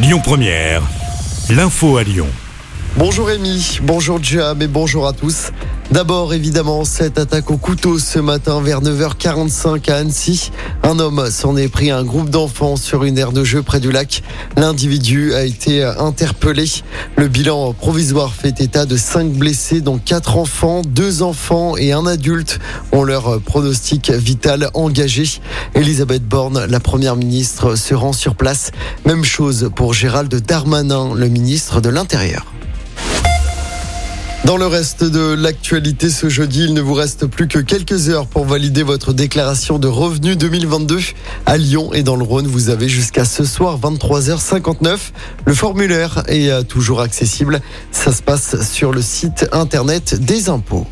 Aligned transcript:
Lyon 0.00 0.20
Première, 0.22 0.82
l'info 1.50 1.96
à 1.96 2.04
Lyon. 2.04 2.28
Bonjour 2.96 3.26
Rémi, 3.26 3.80
bonjour 3.82 4.22
Jam 4.22 4.62
et 4.62 4.68
bonjour 4.68 5.08
à 5.08 5.12
tous. 5.12 5.50
D'abord, 5.90 6.34
évidemment, 6.34 6.84
cette 6.84 7.18
attaque 7.18 7.50
au 7.50 7.56
couteau 7.56 7.98
ce 7.98 8.18
matin 8.18 8.60
vers 8.60 8.82
9h45 8.82 9.90
à 9.90 9.96
Annecy. 9.96 10.50
Un 10.82 10.98
homme 10.98 11.30
s'en 11.30 11.56
est 11.56 11.68
pris 11.68 11.90
à 11.90 11.96
un 11.96 12.04
groupe 12.04 12.28
d'enfants 12.28 12.76
sur 12.76 13.04
une 13.04 13.16
aire 13.16 13.32
de 13.32 13.42
jeu 13.42 13.62
près 13.62 13.80
du 13.80 13.90
lac. 13.90 14.22
L'individu 14.58 15.32
a 15.32 15.44
été 15.44 15.82
interpellé. 15.82 16.66
Le 17.16 17.28
bilan 17.28 17.72
provisoire 17.72 18.34
fait 18.34 18.60
état 18.60 18.84
de 18.84 18.98
5 18.98 19.32
blessés, 19.32 19.80
dont 19.80 19.98
4 19.98 20.36
enfants, 20.36 20.82
2 20.86 21.22
enfants 21.22 21.78
et 21.78 21.92
un 21.92 22.04
adulte 22.04 22.58
ont 22.92 23.02
leur 23.02 23.40
pronostic 23.40 24.10
vital 24.10 24.68
engagé. 24.74 25.40
Elisabeth 25.74 26.22
Borne, 26.22 26.66
la 26.66 26.80
première 26.80 27.16
ministre, 27.16 27.76
se 27.76 27.94
rend 27.94 28.12
sur 28.12 28.34
place. 28.34 28.72
Même 29.06 29.24
chose 29.24 29.70
pour 29.74 29.94
Gérald 29.94 30.34
Darmanin, 30.34 31.14
le 31.14 31.28
ministre 31.28 31.80
de 31.80 31.88
l'Intérieur. 31.88 32.44
Dans 34.48 34.56
le 34.56 34.66
reste 34.66 35.04
de 35.04 35.34
l'actualité 35.34 36.08
ce 36.08 36.30
jeudi, 36.30 36.64
il 36.64 36.72
ne 36.72 36.80
vous 36.80 36.94
reste 36.94 37.26
plus 37.26 37.48
que 37.48 37.58
quelques 37.58 38.08
heures 38.08 38.26
pour 38.26 38.46
valider 38.46 38.82
votre 38.82 39.12
déclaration 39.12 39.78
de 39.78 39.88
revenus 39.88 40.38
2022. 40.38 41.00
À 41.44 41.58
Lyon 41.58 41.92
et 41.92 42.02
dans 42.02 42.16
le 42.16 42.24
Rhône, 42.24 42.46
vous 42.46 42.70
avez 42.70 42.88
jusqu'à 42.88 43.26
ce 43.26 43.44
soir 43.44 43.78
23h59. 43.78 44.98
Le 45.44 45.52
formulaire 45.52 46.22
est 46.28 46.48
euh, 46.48 46.62
toujours 46.62 47.02
accessible. 47.02 47.60
Ça 47.92 48.10
se 48.10 48.22
passe 48.22 48.66
sur 48.66 48.90
le 48.90 49.02
site 49.02 49.46
internet 49.52 50.14
des 50.14 50.48
impôts. 50.48 50.86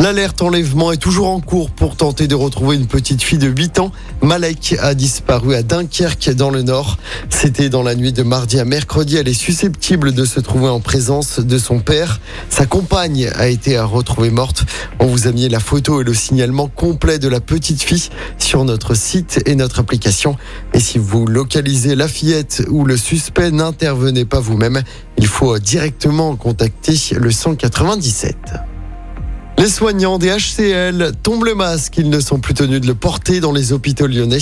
L'alerte 0.00 0.40
enlèvement 0.40 0.92
est 0.92 0.96
toujours 0.96 1.28
en 1.28 1.40
cours 1.40 1.70
pour 1.70 1.94
tenter 1.94 2.26
de 2.26 2.34
retrouver 2.34 2.74
une 2.74 2.86
petite 2.86 3.22
fille 3.22 3.36
de 3.36 3.48
8 3.48 3.80
ans. 3.80 3.92
Malek 4.22 4.76
a 4.80 4.94
disparu 4.94 5.54
à 5.54 5.62
Dunkerque 5.62 6.30
dans 6.30 6.48
le 6.48 6.62
nord. 6.62 6.96
C'était 7.28 7.68
dans 7.68 7.82
la 7.82 7.94
nuit 7.94 8.14
de 8.14 8.22
mardi 8.22 8.58
à 8.58 8.64
mercredi. 8.64 9.18
Elle 9.18 9.28
est 9.28 9.34
susceptible 9.34 10.12
de 10.12 10.24
se 10.24 10.40
trouver 10.40 10.68
en 10.70 10.80
présence 10.80 11.38
de 11.38 11.58
son 11.58 11.80
père. 11.80 12.18
Sa 12.48 12.64
compagne 12.64 13.30
a 13.34 13.48
été 13.48 13.78
retrouvée 13.78 14.30
morte. 14.30 14.64
On 15.00 15.06
vous 15.06 15.28
a 15.28 15.32
mis 15.32 15.46
la 15.50 15.60
photo 15.60 16.00
et 16.00 16.04
le 16.04 16.14
signalement 16.14 16.68
complet 16.68 17.18
de 17.18 17.28
la 17.28 17.40
petite 17.40 17.82
fille 17.82 18.08
sur 18.38 18.64
notre 18.64 18.94
site 18.94 19.42
et 19.44 19.54
notre 19.54 19.80
application. 19.80 20.38
Et 20.72 20.80
si 20.80 20.96
vous 20.96 21.26
localisez 21.26 21.94
la 21.94 22.08
fillette 22.08 22.62
ou 22.70 22.86
le 22.86 22.96
suspect, 22.96 23.50
n'intervenez 23.50 24.24
pas 24.24 24.40
vous-même. 24.40 24.80
Il 25.18 25.26
faut 25.26 25.58
directement 25.58 26.36
contacter 26.36 26.94
le 27.18 27.30
197. 27.30 28.34
Les 29.60 29.68
soignants 29.68 30.16
des 30.16 30.34
HCL 30.34 31.12
tombent 31.22 31.44
le 31.44 31.54
masque. 31.54 31.98
Ils 31.98 32.08
ne 32.08 32.18
sont 32.18 32.38
plus 32.38 32.54
tenus 32.54 32.80
de 32.80 32.86
le 32.86 32.94
porter 32.94 33.40
dans 33.40 33.52
les 33.52 33.74
hôpitaux 33.74 34.06
lyonnais. 34.06 34.38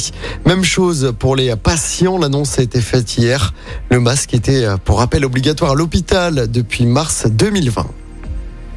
Même 0.46 0.62
chose 0.62 1.12
pour 1.18 1.34
les 1.34 1.56
patients. 1.56 2.18
L'annonce 2.18 2.60
a 2.60 2.62
été 2.62 2.80
faite 2.80 3.18
hier. 3.18 3.52
Le 3.90 3.98
masque 3.98 4.32
était, 4.32 4.64
pour 4.84 4.98
rappel, 4.98 5.24
obligatoire 5.24 5.72
à 5.72 5.74
l'hôpital 5.74 6.48
depuis 6.48 6.86
mars 6.86 7.26
2020. 7.28 7.84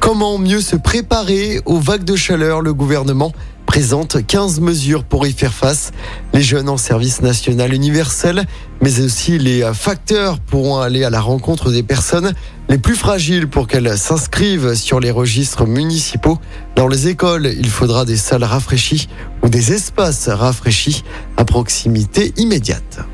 Comment 0.00 0.36
mieux 0.36 0.60
se 0.60 0.74
préparer 0.74 1.60
aux 1.64 1.78
vagues 1.78 2.02
de 2.02 2.16
chaleur? 2.16 2.60
Le 2.60 2.74
gouvernement 2.74 3.32
présente 3.72 4.26
15 4.26 4.60
mesures 4.60 5.02
pour 5.02 5.26
y 5.26 5.32
faire 5.32 5.54
face. 5.54 5.92
Les 6.34 6.42
jeunes 6.42 6.68
en 6.68 6.76
service 6.76 7.22
national 7.22 7.72
universel, 7.72 8.44
mais 8.82 9.00
aussi 9.00 9.38
les 9.38 9.62
facteurs 9.72 10.40
pourront 10.40 10.80
aller 10.80 11.04
à 11.04 11.08
la 11.08 11.22
rencontre 11.22 11.70
des 11.70 11.82
personnes 11.82 12.34
les 12.68 12.76
plus 12.76 12.96
fragiles 12.96 13.48
pour 13.48 13.66
qu'elles 13.66 13.96
s'inscrivent 13.96 14.74
sur 14.74 15.00
les 15.00 15.10
registres 15.10 15.64
municipaux. 15.64 16.38
Dans 16.76 16.86
les 16.86 17.08
écoles, 17.08 17.46
il 17.46 17.70
faudra 17.70 18.04
des 18.04 18.18
salles 18.18 18.44
rafraîchies 18.44 19.08
ou 19.42 19.48
des 19.48 19.72
espaces 19.72 20.28
rafraîchis 20.28 21.02
à 21.38 21.46
proximité 21.46 22.34
immédiate. 22.36 23.06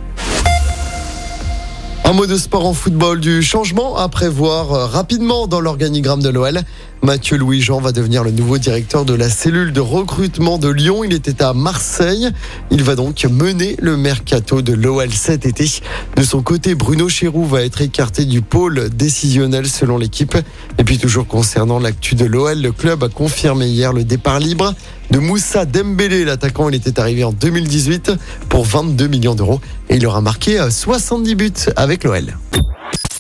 Un 2.09 2.15
mot 2.15 2.25
de 2.25 2.39
sport 2.39 2.65
en 2.65 2.73
football, 2.73 3.21
du 3.21 3.43
changement 3.43 3.99
à 3.99 4.09
prévoir 4.09 4.91
rapidement 4.91 5.47
dans 5.47 5.61
l'organigramme 5.61 6.23
de 6.23 6.31
l'OL. 6.31 6.63
Mathieu 7.03 7.37
Louis-Jean 7.37 7.83
va 7.83 7.93
devenir 7.93 8.25
le 8.25 8.31
nouveau 8.31 8.57
directeur 8.57 9.05
de 9.05 9.13
la 9.13 9.29
cellule 9.29 9.75
de 9.75 9.81
recrutement 9.81 10.57
de 10.57 10.71
Lyon. 10.71 11.05
Il 11.05 11.13
était 11.13 11.43
à 11.43 11.53
Marseille. 11.53 12.31
Il 12.71 12.83
va 12.83 12.97
donc 12.97 13.23
mener 13.27 13.77
le 13.79 13.99
mercato 13.99 14.63
de 14.63 14.73
l'OL 14.73 15.13
cet 15.13 15.45
été. 15.45 15.71
De 16.17 16.23
son 16.23 16.41
côté, 16.41 16.75
Bruno 16.75 17.11
Chéroux 17.11 17.45
va 17.45 17.63
être 17.63 17.83
écarté 17.83 18.25
du 18.25 18.41
pôle 18.41 18.89
décisionnel 18.89 19.69
selon 19.69 19.99
l'équipe. 19.99 20.35
Et 20.79 20.85
puis 20.85 20.97
toujours 20.97 21.27
concernant 21.27 21.79
l'actu 21.79 22.15
de 22.15 22.25
l'OL, 22.25 22.59
le 22.59 22.73
club 22.73 23.05
a 23.05 23.11
confirmé 23.11 23.67
hier 23.67 23.93
le 23.93 24.05
départ 24.05 24.41
libre 24.41 24.73
de 25.11 25.19
Moussa 25.19 25.65
Dembélé. 25.65 26.25
L'attaquant, 26.25 26.69
il 26.69 26.75
était 26.75 26.99
arrivé 27.01 27.25
en 27.25 27.33
2018 27.33 28.13
pour 28.49 28.65
22 28.65 29.07
millions 29.09 29.35
d'euros 29.35 29.61
et 29.89 29.97
il 29.97 30.07
aura 30.07 30.21
marqué 30.21 30.59
70 30.71 31.35
buts 31.35 31.53
avec 31.77 32.05
l'OL. 32.05 32.37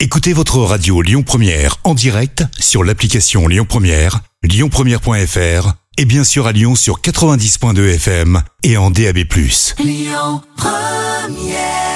Écoutez 0.00 0.32
votre 0.32 0.58
radio 0.58 1.02
Lyon 1.02 1.22
Première 1.24 1.76
en 1.84 1.94
direct 1.94 2.44
sur 2.58 2.84
l'application 2.84 3.48
Lyon 3.48 3.66
Première, 3.68 4.20
lyonpremière.fr 4.44 5.72
et 5.96 6.04
bien 6.04 6.22
sûr 6.22 6.46
à 6.46 6.52
Lyon 6.52 6.76
sur 6.76 7.00
90.2 7.00 7.94
FM 7.94 8.42
et 8.62 8.76
en 8.76 8.90
DAB+. 8.90 9.18
Lyon 9.78 10.42
Première 10.56 11.87